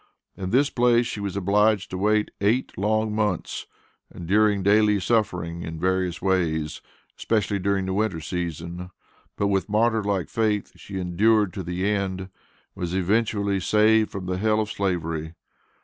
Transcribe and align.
In 0.35 0.49
this 0.49 0.71
place 0.71 1.05
she 1.05 1.19
was 1.19 1.37
obliged 1.37 1.91
to 1.91 1.97
wait 1.99 2.31
eight 2.41 2.75
long 2.75 3.13
months, 3.13 3.67
enduring 4.11 4.63
daily 4.63 4.99
suffering 4.99 5.61
in 5.61 5.79
various 5.79 6.19
ways, 6.23 6.81
especially 7.19 7.59
during 7.59 7.85
the 7.85 7.93
winter 7.93 8.19
season. 8.19 8.89
But, 9.35 9.49
with 9.49 9.69
martyr 9.69 10.03
like 10.03 10.27
faith, 10.29 10.71
she 10.75 10.97
endured 10.99 11.53
to 11.53 11.61
the 11.61 11.85
end, 11.85 12.19
and 12.19 12.29
was 12.73 12.95
eventually 12.95 13.59
saved 13.59 14.09
from 14.09 14.25
the 14.25 14.39
hell 14.39 14.59
of 14.59 14.71
Slavery. 14.71 15.35